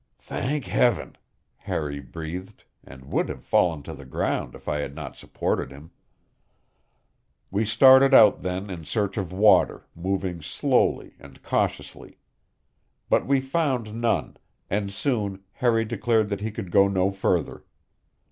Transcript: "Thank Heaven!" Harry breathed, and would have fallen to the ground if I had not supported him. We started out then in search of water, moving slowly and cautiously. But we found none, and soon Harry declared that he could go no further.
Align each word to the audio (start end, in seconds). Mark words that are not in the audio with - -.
"Thank 0.17 0.65
Heaven!" 0.65 1.15
Harry 1.57 1.99
breathed, 1.99 2.63
and 2.83 3.05
would 3.11 3.29
have 3.29 3.43
fallen 3.43 3.83
to 3.83 3.93
the 3.93 4.03
ground 4.03 4.55
if 4.55 4.67
I 4.67 4.79
had 4.79 4.95
not 4.95 5.15
supported 5.15 5.69
him. 5.69 5.91
We 7.51 7.65
started 7.65 8.11
out 8.11 8.41
then 8.41 8.71
in 8.71 8.83
search 8.83 9.15
of 9.17 9.31
water, 9.31 9.85
moving 9.93 10.41
slowly 10.41 11.13
and 11.19 11.43
cautiously. 11.43 12.17
But 13.11 13.27
we 13.27 13.41
found 13.41 13.93
none, 13.93 14.37
and 14.71 14.91
soon 14.91 15.43
Harry 15.51 15.85
declared 15.85 16.29
that 16.29 16.41
he 16.41 16.49
could 16.49 16.71
go 16.71 16.87
no 16.87 17.11
further. 17.11 17.63